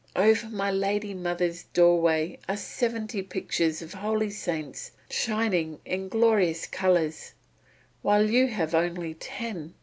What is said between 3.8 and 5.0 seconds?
of holy saints